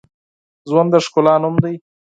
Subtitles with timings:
[0.69, 1.75] ژوند د ښکلا نوم دی